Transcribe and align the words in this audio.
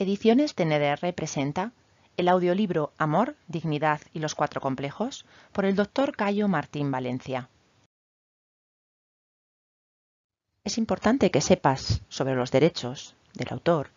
Ediciones 0.00 0.54
TNDR 0.54 1.12
presenta 1.12 1.72
el 2.16 2.28
audiolibro 2.28 2.94
Amor, 2.96 3.36
Dignidad 3.48 4.00
y 4.14 4.20
los 4.20 4.34
Cuatro 4.34 4.62
Complejos 4.62 5.26
por 5.52 5.66
el 5.66 5.76
Dr. 5.76 6.16
Cayo 6.16 6.48
Martín 6.48 6.90
Valencia. 6.90 7.50
Es 10.64 10.78
importante 10.78 11.30
que 11.30 11.42
sepas 11.42 12.00
sobre 12.08 12.34
los 12.34 12.50
derechos 12.50 13.14
del 13.34 13.48
autor 13.50 13.90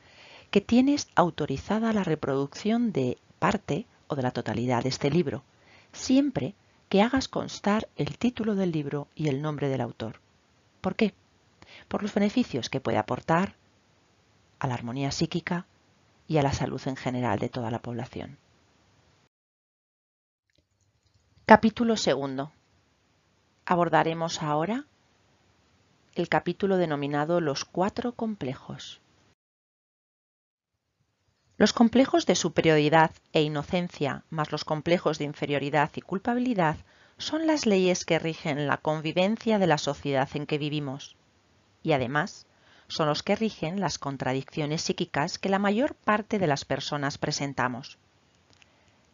que 0.51 0.59
tienes 0.59 1.07
autorizada 1.15 1.93
la 1.93 2.03
reproducción 2.03 2.91
de 2.91 3.17
parte 3.39 3.85
o 4.09 4.17
de 4.17 4.23
la 4.23 4.31
totalidad 4.31 4.83
de 4.83 4.89
este 4.89 5.09
libro, 5.09 5.45
siempre 5.93 6.53
que 6.89 7.01
hagas 7.01 7.29
constar 7.29 7.87
el 7.95 8.17
título 8.17 8.55
del 8.55 8.73
libro 8.73 9.07
y 9.15 9.29
el 9.29 9.41
nombre 9.41 9.69
del 9.69 9.79
autor. 9.79 10.19
¿Por 10.81 10.97
qué? 10.97 11.13
Por 11.87 12.01
los 12.01 12.13
beneficios 12.13 12.69
que 12.69 12.81
puede 12.81 12.97
aportar 12.97 13.55
a 14.59 14.67
la 14.67 14.73
armonía 14.73 15.09
psíquica 15.09 15.65
y 16.27 16.37
a 16.37 16.43
la 16.43 16.53
salud 16.53 16.81
en 16.85 16.95
general 16.95 17.39
de 17.39 17.49
toda 17.49 17.71
la 17.71 17.81
población. 17.81 18.37
Capítulo 21.45 21.97
segundo. 21.97 22.51
Abordaremos 23.65 24.41
ahora 24.41 24.85
el 26.15 26.29
capítulo 26.29 26.77
denominado 26.77 27.41
Los 27.41 27.65
cuatro 27.65 28.13
complejos. 28.13 29.01
Los 31.57 31.73
complejos 31.73 32.25
de 32.25 32.35
superioridad 32.35 33.11
e 33.31 33.41
inocencia, 33.41 34.23
más 34.29 34.51
los 34.51 34.65
complejos 34.65 35.17
de 35.17 35.25
inferioridad 35.25 35.91
y 35.95 36.01
culpabilidad, 36.01 36.77
son 37.17 37.45
las 37.47 37.65
leyes 37.65 38.05
que 38.05 38.19
rigen 38.19 38.67
la 38.67 38.77
convivencia 38.77 39.59
de 39.59 39.67
la 39.67 39.77
sociedad 39.77 40.29
en 40.33 40.45
que 40.45 40.57
vivimos. 40.57 41.15
Y 41.83 41.91
además, 41.91 42.47
son 42.93 43.07
los 43.07 43.23
que 43.23 43.35
rigen 43.35 43.79
las 43.79 43.97
contradicciones 43.97 44.83
psíquicas 44.83 45.39
que 45.39 45.49
la 45.49 45.57
mayor 45.57 45.95
parte 45.95 46.37
de 46.37 46.45
las 46.45 46.63
personas 46.63 47.17
presentamos. 47.17 47.97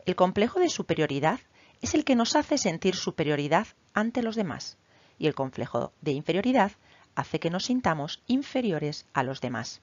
El 0.05 0.17
complejo 0.17 0.59
de 0.59 0.69
superioridad 0.69 1.39
es 1.81 1.93
el 1.93 2.03
que 2.03 2.15
nos 2.15 2.35
hace 2.35 2.57
sentir 2.57 2.95
superioridad 2.95 3.67
ante 3.93 4.21
los 4.21 4.35
demás, 4.35 4.77
y 5.17 5.27
el 5.27 5.33
complejo 5.33 5.93
de 6.01 6.11
inferioridad 6.11 6.73
hace 7.15 7.39
que 7.39 7.49
nos 7.49 7.65
sintamos 7.65 8.21
inferiores 8.27 9.05
a 9.13 9.23
los 9.23 9.39
demás. 9.39 9.79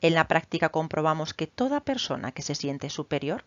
En 0.00 0.14
la 0.14 0.26
práctica 0.26 0.70
comprobamos 0.70 1.34
que 1.34 1.46
toda 1.46 1.80
persona 1.80 2.32
que 2.32 2.42
se 2.42 2.56
siente 2.56 2.90
superior, 2.90 3.44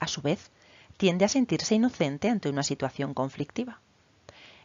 a 0.00 0.08
su 0.08 0.22
vez, 0.22 0.50
tiende 0.96 1.24
a 1.24 1.28
sentirse 1.28 1.76
inocente 1.76 2.28
ante 2.28 2.48
una 2.48 2.64
situación 2.64 3.14
conflictiva. 3.14 3.80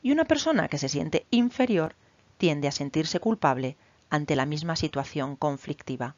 Y 0.01 0.11
una 0.11 0.25
persona 0.25 0.69
que 0.69 0.79
se 0.79 0.89
siente 0.89 1.27
inferior 1.29 1.95
tiende 2.39 2.67
a 2.67 2.71
sentirse 2.71 3.19
culpable 3.19 3.77
ante 4.13 4.35
la 4.35 4.45
misma 4.45 4.75
situación 4.75 5.35
conflictiva. 5.35 6.15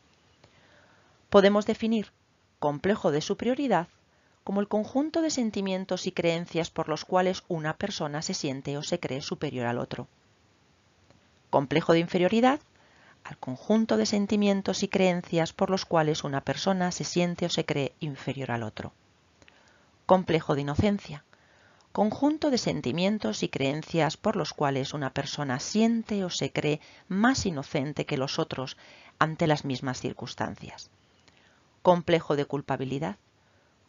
Podemos 1.30 1.66
definir 1.66 2.12
complejo 2.60 3.10
de 3.10 3.22
superioridad 3.22 3.88
como 4.44 4.60
el 4.60 4.68
conjunto 4.68 5.22
de 5.22 5.30
sentimientos 5.30 6.06
y 6.06 6.12
creencias 6.12 6.70
por 6.70 6.90
los 6.90 7.06
cuales 7.06 7.44
una 7.48 7.78
persona 7.78 8.22
se 8.22 8.34
siente 8.34 8.78
o 8.78 8.84
se 8.84 9.00
cree 9.00 9.22
superior 9.22 9.66
al 9.66 9.80
otro. 9.80 10.10
Complejo 11.50 11.94
de 11.94 12.00
inferioridad 12.00 12.60
al 13.24 13.38
conjunto 13.38 13.96
de 13.96 14.06
sentimientos 14.06 14.84
y 14.84 14.90
creencias 14.90 15.54
por 15.54 15.70
los 15.70 15.86
cuales 15.86 16.26
una 16.26 16.42
persona 16.42 16.92
se 16.92 17.06
siente 17.06 17.46
o 17.46 17.50
se 17.50 17.66
cree 17.66 17.94
inferior 18.02 18.52
al 18.52 18.64
otro. 18.64 18.92
Complejo 20.06 20.54
de 20.54 20.62
inocencia. 20.62 21.24
Conjunto 21.96 22.52
de 22.52 22.58
sentimientos 22.58 23.42
y 23.42 23.48
creencias 23.48 24.18
por 24.18 24.36
los 24.36 24.52
cuales 24.52 24.94
una 24.94 25.14
persona 25.14 25.62
siente 25.62 26.26
o 26.26 26.30
se 26.30 26.52
cree 26.52 26.82
más 27.08 27.46
inocente 27.46 28.06
que 28.06 28.18
los 28.18 28.38
otros 28.38 28.76
ante 29.18 29.48
las 29.48 29.64
mismas 29.64 30.02
circunstancias. 30.02 30.90
Complejo 31.84 32.36
de 32.36 32.44
culpabilidad. 32.44 33.16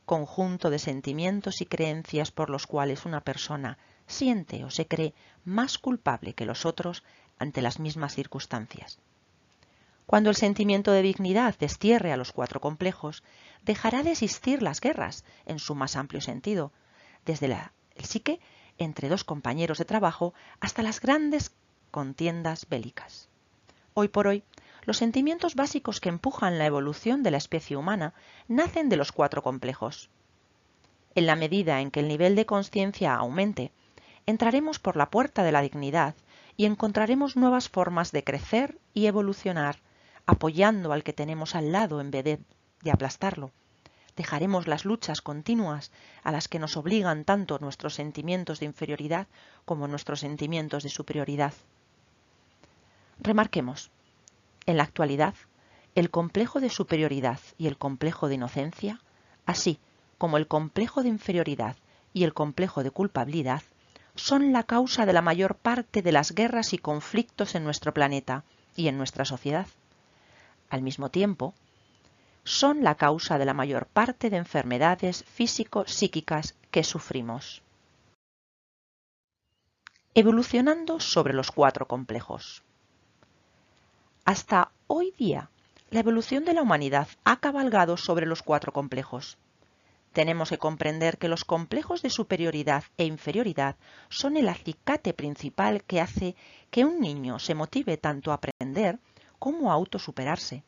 Conjunto 0.04 0.70
de 0.70 0.78
sentimientos 0.78 1.60
y 1.60 1.66
creencias 1.66 2.30
por 2.30 2.48
los 2.48 2.68
cuales 2.68 3.06
una 3.06 3.22
persona 3.22 3.76
siente 4.06 4.64
o 4.64 4.70
se 4.70 4.86
cree 4.86 5.12
más 5.44 5.76
culpable 5.76 6.32
que 6.32 6.46
los 6.46 6.64
otros 6.64 7.02
ante 7.40 7.60
las 7.60 7.80
mismas 7.80 8.14
circunstancias. 8.14 9.00
Cuando 10.06 10.30
el 10.30 10.36
sentimiento 10.36 10.92
de 10.92 11.02
dignidad 11.02 11.58
destierre 11.58 12.12
a 12.12 12.16
los 12.16 12.30
cuatro 12.30 12.60
complejos, 12.60 13.24
dejará 13.64 14.04
de 14.04 14.12
existir 14.12 14.62
las 14.62 14.80
guerras 14.80 15.24
en 15.44 15.58
su 15.58 15.74
más 15.74 15.96
amplio 15.96 16.20
sentido, 16.20 16.70
desde 17.24 17.48
la, 17.48 17.72
el 17.96 18.04
psique 18.04 18.40
entre 18.78 19.08
dos 19.08 19.24
compañeros 19.24 19.78
de 19.78 19.84
trabajo 19.84 20.34
hasta 20.60 20.82
las 20.82 21.00
grandes 21.00 21.52
contiendas 21.90 22.68
bélicas. 22.68 23.28
Hoy 23.94 24.08
por 24.08 24.26
hoy, 24.26 24.44
los 24.84 24.98
sentimientos 24.98 25.54
básicos 25.54 26.00
que 26.00 26.08
empujan 26.08 26.58
la 26.58 26.66
evolución 26.66 27.22
de 27.22 27.30
la 27.30 27.38
especie 27.38 27.76
humana 27.76 28.14
nacen 28.46 28.88
de 28.88 28.96
los 28.96 29.12
cuatro 29.12 29.42
complejos. 29.42 30.10
En 31.14 31.26
la 31.26 31.36
medida 31.36 31.80
en 31.80 31.90
que 31.90 32.00
el 32.00 32.08
nivel 32.08 32.36
de 32.36 32.46
conciencia 32.46 33.14
aumente, 33.14 33.72
entraremos 34.26 34.78
por 34.78 34.96
la 34.96 35.10
puerta 35.10 35.42
de 35.42 35.52
la 35.52 35.62
dignidad 35.62 36.14
y 36.56 36.66
encontraremos 36.66 37.36
nuevas 37.36 37.68
formas 37.68 38.12
de 38.12 38.24
crecer 38.24 38.78
y 38.92 39.06
evolucionar 39.06 39.80
apoyando 40.26 40.92
al 40.92 41.04
que 41.04 41.12
tenemos 41.12 41.54
al 41.54 41.72
lado 41.72 42.00
en 42.00 42.10
vez 42.10 42.24
de, 42.24 42.90
aplastarlo. 42.90 43.52
Dejaremos 44.16 44.66
las 44.66 44.84
luchas 44.84 45.20
continuas 45.20 45.90
a 46.22 46.32
las 46.32 46.48
que 46.48 46.58
nos 46.58 46.76
obligan 46.76 47.24
tanto 47.24 47.58
nuestros 47.58 47.94
sentimientos 47.94 48.60
de 48.60 48.66
inferioridad 48.66 49.26
como 49.64 49.88
nuestros 49.88 50.20
sentimientos 50.20 50.82
de 50.82 50.88
superioridad. 50.88 51.52
Remarquemos, 53.20 53.90
en 54.66 54.78
la 54.78 54.84
actualidad, 54.84 55.34
el 55.94 56.10
complejo 56.10 56.60
de 56.60 56.70
superioridad 56.70 57.40
y 57.58 57.66
el 57.66 57.76
complejo 57.76 58.28
de 58.28 58.34
inocencia, 58.34 59.00
así 59.44 59.78
como 60.18 60.36
el 60.38 60.46
complejo 60.46 61.02
de 61.02 61.08
inferioridad 61.08 61.76
y 62.12 62.24
el 62.24 62.34
complejo 62.34 62.82
de 62.82 62.90
culpabilidad, 62.90 63.62
son 64.14 64.52
la 64.52 64.62
causa 64.62 65.04
de 65.04 65.12
la 65.12 65.22
mayor 65.22 65.56
parte 65.56 66.00
de 66.00 66.12
las 66.12 66.32
guerras 66.32 66.72
y 66.72 66.78
conflictos 66.78 67.54
en 67.54 67.64
nuestro 67.64 67.92
planeta 67.92 68.44
y 68.74 68.88
en 68.88 68.96
nuestra 68.96 69.24
sociedad 69.24 69.66
al 70.70 70.82
mismo 70.82 71.10
tiempo, 71.10 71.54
son 72.46 72.84
la 72.84 72.94
causa 72.94 73.38
de 73.38 73.44
la 73.44 73.54
mayor 73.54 73.86
parte 73.86 74.30
de 74.30 74.36
enfermedades 74.36 75.24
físico-psíquicas 75.24 76.54
que 76.70 76.84
sufrimos. 76.84 77.60
Evolucionando 80.14 81.00
sobre 81.00 81.34
los 81.34 81.50
cuatro 81.50 81.88
complejos. 81.88 82.62
Hasta 84.24 84.70
hoy 84.86 85.12
día, 85.18 85.50
la 85.90 86.00
evolución 86.00 86.44
de 86.44 86.54
la 86.54 86.62
humanidad 86.62 87.08
ha 87.24 87.40
cabalgado 87.40 87.96
sobre 87.96 88.26
los 88.26 88.44
cuatro 88.44 88.72
complejos. 88.72 89.38
Tenemos 90.12 90.50
que 90.50 90.58
comprender 90.58 91.18
que 91.18 91.28
los 91.28 91.44
complejos 91.44 92.00
de 92.00 92.10
superioridad 92.10 92.84
e 92.96 93.06
inferioridad 93.06 93.74
son 94.08 94.36
el 94.36 94.48
acicate 94.48 95.14
principal 95.14 95.82
que 95.82 96.00
hace 96.00 96.36
que 96.70 96.84
un 96.84 97.00
niño 97.00 97.40
se 97.40 97.56
motive 97.56 97.96
tanto 97.96 98.30
a 98.30 98.34
aprender 98.34 99.00
cómo 99.40 99.72
autosuperarse. 99.72 100.62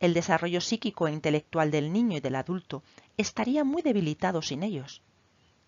El 0.00 0.14
desarrollo 0.14 0.62
psíquico 0.62 1.06
e 1.06 1.12
intelectual 1.12 1.70
del 1.70 1.92
niño 1.92 2.16
y 2.16 2.20
del 2.20 2.34
adulto 2.34 2.82
estaría 3.18 3.64
muy 3.64 3.82
debilitado 3.82 4.40
sin 4.40 4.62
ellos. 4.62 5.02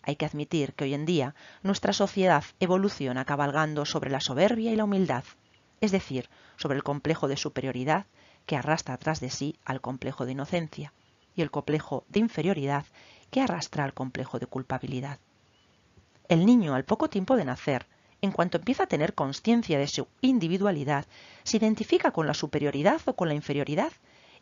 Hay 0.01 0.17
que 0.17 0.25
admitir 0.25 0.73
que 0.73 0.85
hoy 0.85 0.95
en 0.95 1.05
día 1.05 1.35
nuestra 1.63 1.93
sociedad 1.93 2.43
evoluciona 2.59 3.27
cabalgando 3.27 3.85
sobre 3.85 4.11
la 4.11 4.21
soberbia 4.21 4.73
y 4.73 4.77
la 4.77 4.85
humildad, 4.85 5.25
es 5.83 5.93
decir, 5.93 6.31
sobre 6.57 6.77
el 6.77 6.83
complejo 6.83 7.29
de 7.29 7.37
superioridad 7.37 8.07
que 8.47 8.57
arrastra 8.57 8.95
atrás 8.95 9.21
de 9.21 9.29
sí 9.29 9.59
al 9.67 9.83
complejo 9.83 10.25
de 10.25 10.33
inocencia 10.33 10.95
y 11.37 11.43
el 11.43 11.51
complejo 11.51 12.05
de 12.09 12.21
inferioridad 12.21 12.87
que 13.31 13.43
arrastra 13.43 13.85
al 13.85 13.93
complejo 13.93 14.39
de 14.39 14.47
culpabilidad. 14.47 15.19
El 16.29 16.47
niño, 16.47 16.75
al 16.75 16.85
poco 16.85 17.11
tiempo 17.11 17.37
de 17.37 17.45
nacer, 17.45 17.87
en 18.23 18.33
cuanto 18.33 18.57
empieza 18.57 18.85
a 18.85 18.89
tener 18.89 19.15
conciencia 19.15 19.79
de 19.79 19.89
su 19.89 20.09
individualidad, 20.21 21.05
se 21.43 21.59
identifica 21.59 22.13
con 22.13 22.27
la 22.27 22.35
superioridad 22.35 23.01
o 23.05 23.15
con 23.15 23.29
la 23.29 23.35
inferioridad, 23.35 23.93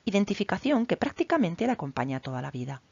identificación 0.05 0.87
que 0.87 0.97
prácticamente 0.97 1.67
le 1.67 1.73
acompaña 1.73 2.21
toda 2.21 2.43
la 2.43 2.51
vida. 2.51 2.83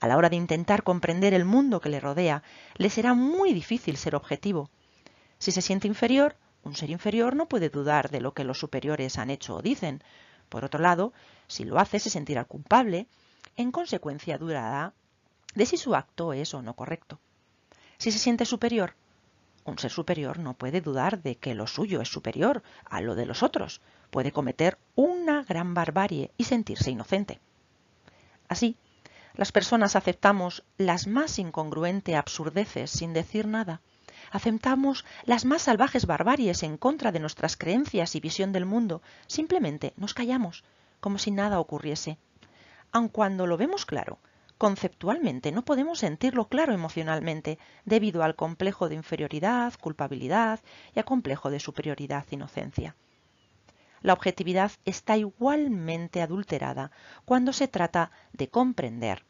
A 0.00 0.06
la 0.06 0.16
hora 0.16 0.28
de 0.28 0.36
intentar 0.36 0.82
comprender 0.82 1.34
el 1.34 1.44
mundo 1.44 1.80
que 1.80 1.88
le 1.88 2.00
rodea, 2.00 2.42
le 2.76 2.90
será 2.90 3.14
muy 3.14 3.52
difícil 3.52 3.96
ser 3.96 4.14
objetivo. 4.14 4.70
Si 5.38 5.50
se 5.50 5.62
siente 5.62 5.88
inferior, 5.88 6.36
un 6.62 6.76
ser 6.76 6.90
inferior 6.90 7.34
no 7.34 7.46
puede 7.46 7.68
dudar 7.68 8.10
de 8.10 8.20
lo 8.20 8.32
que 8.32 8.44
los 8.44 8.58
superiores 8.58 9.18
han 9.18 9.30
hecho 9.30 9.56
o 9.56 9.62
dicen. 9.62 10.02
Por 10.48 10.64
otro 10.64 10.80
lado, 10.80 11.12
si 11.46 11.64
lo 11.64 11.78
hace, 11.78 11.98
se 11.98 12.10
sentirá 12.10 12.44
culpable, 12.44 13.06
en 13.56 13.72
consecuencia 13.72 14.38
durará 14.38 14.92
de 15.54 15.66
si 15.66 15.76
su 15.76 15.94
acto 15.94 16.32
es 16.32 16.54
o 16.54 16.62
no 16.62 16.74
correcto. 16.74 17.18
Si 17.98 18.12
se 18.12 18.18
siente 18.18 18.44
superior, 18.44 18.94
un 19.68 19.78
ser 19.78 19.90
superior 19.90 20.38
no 20.38 20.54
puede 20.54 20.80
dudar 20.80 21.22
de 21.22 21.36
que 21.36 21.54
lo 21.54 21.66
suyo 21.66 22.00
es 22.00 22.08
superior 22.08 22.62
a 22.84 23.00
lo 23.00 23.14
de 23.14 23.26
los 23.26 23.42
otros. 23.42 23.80
Puede 24.10 24.32
cometer 24.32 24.78
una 24.94 25.44
gran 25.44 25.74
barbarie 25.74 26.30
y 26.36 26.44
sentirse 26.44 26.90
inocente. 26.90 27.40
Así, 28.48 28.76
las 29.34 29.52
personas 29.52 29.94
aceptamos 29.94 30.64
las 30.78 31.06
más 31.06 31.38
incongruentes 31.38 32.16
absurdeces 32.16 32.90
sin 32.90 33.12
decir 33.12 33.46
nada. 33.46 33.80
Aceptamos 34.30 35.04
las 35.24 35.44
más 35.44 35.62
salvajes 35.62 36.06
barbaries 36.06 36.62
en 36.62 36.76
contra 36.76 37.12
de 37.12 37.20
nuestras 37.20 37.56
creencias 37.56 38.14
y 38.14 38.20
visión 38.20 38.52
del 38.52 38.66
mundo. 38.66 39.00
Simplemente 39.26 39.92
nos 39.96 40.12
callamos, 40.12 40.64
como 41.00 41.18
si 41.18 41.30
nada 41.30 41.60
ocurriese. 41.60 42.18
Aun 42.90 43.08
cuando 43.08 43.46
lo 43.46 43.56
vemos 43.56 43.86
claro, 43.86 44.18
conceptualmente 44.58 45.52
no 45.52 45.64
podemos 45.64 46.00
sentirlo 46.00 46.48
claro 46.48 46.74
emocionalmente 46.74 47.58
debido 47.84 48.22
al 48.22 48.34
complejo 48.34 48.88
de 48.88 48.96
inferioridad, 48.96 49.72
culpabilidad 49.80 50.60
y 50.94 50.98
al 50.98 51.04
complejo 51.04 51.50
de 51.50 51.60
superioridad, 51.60 52.26
inocencia. 52.30 52.96
La 54.02 54.12
objetividad 54.12 54.72
está 54.84 55.16
igualmente 55.16 56.22
adulterada 56.22 56.90
cuando 57.24 57.52
se 57.52 57.68
trata 57.68 58.10
de 58.32 58.48
comprender 58.48 59.24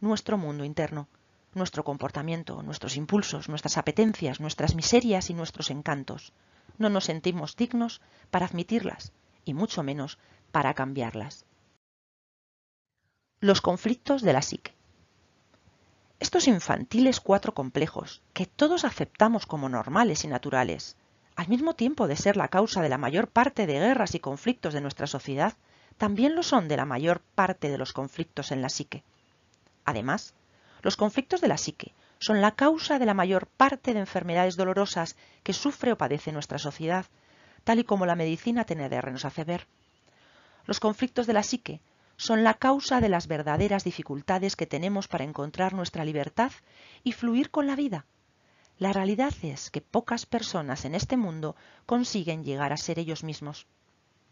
nuestro 0.00 0.38
mundo 0.38 0.64
interno, 0.64 1.08
nuestro 1.54 1.84
comportamiento, 1.84 2.62
nuestros 2.62 2.96
impulsos, 2.96 3.48
nuestras 3.48 3.78
apetencias, 3.78 4.40
nuestras 4.40 4.74
miserias 4.74 5.30
y 5.30 5.34
nuestros 5.34 5.70
encantos. 5.70 6.32
No 6.78 6.90
nos 6.90 7.04
sentimos 7.04 7.56
dignos 7.56 8.00
para 8.30 8.46
admitirlas 8.46 9.12
y 9.44 9.54
mucho 9.54 9.82
menos 9.82 10.18
para 10.52 10.74
cambiarlas. 10.74 11.46
Los 13.46 13.60
conflictos 13.60 14.22
de 14.22 14.32
la 14.32 14.42
psique. 14.42 14.74
Estos 16.18 16.48
infantiles 16.48 17.20
cuatro 17.20 17.54
complejos, 17.54 18.20
que 18.32 18.44
todos 18.44 18.84
aceptamos 18.84 19.46
como 19.46 19.68
normales 19.68 20.24
y 20.24 20.26
naturales, 20.26 20.96
al 21.36 21.46
mismo 21.46 21.76
tiempo 21.76 22.08
de 22.08 22.16
ser 22.16 22.36
la 22.36 22.48
causa 22.48 22.82
de 22.82 22.88
la 22.88 22.98
mayor 22.98 23.28
parte 23.28 23.68
de 23.68 23.74
guerras 23.74 24.16
y 24.16 24.18
conflictos 24.18 24.74
de 24.74 24.80
nuestra 24.80 25.06
sociedad, 25.06 25.52
también 25.96 26.34
lo 26.34 26.42
son 26.42 26.66
de 26.66 26.76
la 26.76 26.86
mayor 26.86 27.20
parte 27.36 27.70
de 27.70 27.78
los 27.78 27.92
conflictos 27.92 28.50
en 28.50 28.62
la 28.62 28.68
psique. 28.68 29.04
Además, 29.84 30.34
los 30.82 30.96
conflictos 30.96 31.40
de 31.40 31.46
la 31.46 31.56
psique 31.56 31.94
son 32.18 32.40
la 32.40 32.56
causa 32.56 32.98
de 32.98 33.06
la 33.06 33.14
mayor 33.14 33.46
parte 33.46 33.94
de 33.94 34.00
enfermedades 34.00 34.56
dolorosas 34.56 35.14
que 35.44 35.52
sufre 35.52 35.92
o 35.92 35.96
padece 35.96 36.32
nuestra 36.32 36.58
sociedad, 36.58 37.06
tal 37.62 37.78
y 37.78 37.84
como 37.84 38.06
la 38.06 38.16
medicina 38.16 38.64
TNDR 38.64 39.12
nos 39.12 39.24
hace 39.24 39.44
ver. 39.44 39.68
Los 40.64 40.80
conflictos 40.80 41.28
de 41.28 41.32
la 41.32 41.44
psique 41.44 41.80
son 42.16 42.44
la 42.44 42.54
causa 42.54 43.00
de 43.00 43.08
las 43.08 43.26
verdaderas 43.26 43.84
dificultades 43.84 44.56
que 44.56 44.66
tenemos 44.66 45.08
para 45.08 45.24
encontrar 45.24 45.74
nuestra 45.74 46.04
libertad 46.04 46.52
y 47.04 47.12
fluir 47.12 47.50
con 47.50 47.66
la 47.66 47.76
vida, 47.76 48.06
la 48.78 48.92
realidad 48.92 49.32
es 49.42 49.70
que 49.70 49.80
pocas 49.80 50.26
personas 50.26 50.84
en 50.84 50.94
este 50.94 51.16
mundo 51.16 51.56
consiguen 51.86 52.44
llegar 52.44 52.74
a 52.74 52.76
ser 52.76 52.98
ellos 52.98 53.24
mismos. 53.24 53.66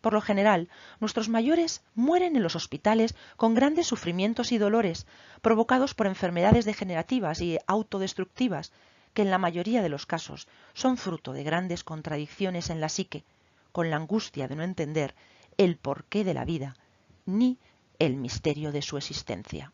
Por 0.02 0.12
lo 0.12 0.20
general, 0.20 0.68
nuestros 1.00 1.30
mayores 1.30 1.82
mueren 1.94 2.36
en 2.36 2.42
los 2.42 2.56
hospitales 2.56 3.14
con 3.38 3.54
grandes 3.54 3.86
sufrimientos 3.86 4.52
y 4.52 4.58
dolores 4.58 5.06
provocados 5.40 5.94
por 5.94 6.06
enfermedades 6.06 6.66
degenerativas 6.66 7.40
y 7.40 7.58
autodestructivas, 7.66 8.70
que 9.14 9.22
en 9.22 9.30
la 9.30 9.38
mayoría 9.38 9.80
de 9.80 9.88
los 9.88 10.04
casos 10.04 10.46
son 10.74 10.98
fruto 10.98 11.32
de 11.32 11.42
grandes 11.42 11.82
contradicciones 11.82 12.68
en 12.68 12.82
la 12.82 12.90
psique, 12.90 13.24
con 13.72 13.88
la 13.88 13.96
angustia 13.96 14.46
de 14.46 14.56
no 14.56 14.62
entender 14.62 15.14
el 15.56 15.78
porqué 15.78 16.22
de 16.22 16.34
la 16.34 16.44
vida, 16.44 16.76
ni 17.24 17.58
el 17.98 18.16
misterio 18.16 18.72
de 18.72 18.82
su 18.82 18.96
existencia. 18.96 19.72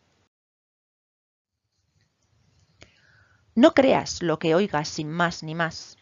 No 3.54 3.74
creas 3.74 4.22
lo 4.22 4.38
que 4.38 4.54
oigas 4.54 4.88
sin 4.88 5.10
más 5.10 5.42
ni 5.42 5.54
más. 5.54 5.98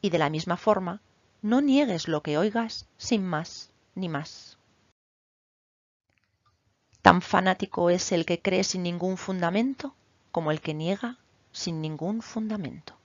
Y 0.00 0.10
de 0.10 0.18
la 0.18 0.30
misma 0.30 0.56
forma, 0.56 1.02
no 1.42 1.60
niegues 1.60 2.08
lo 2.08 2.22
que 2.22 2.38
oigas 2.38 2.86
sin 2.96 3.24
más 3.24 3.70
ni 3.94 4.08
más. 4.08 4.58
Tan 7.02 7.22
fanático 7.22 7.90
es 7.90 8.12
el 8.12 8.26
que 8.26 8.40
cree 8.40 8.64
sin 8.64 8.82
ningún 8.82 9.16
fundamento 9.16 9.94
como 10.30 10.50
el 10.50 10.60
que 10.60 10.74
niega 10.74 11.18
sin 11.52 11.80
ningún 11.80 12.22
fundamento. 12.22 12.97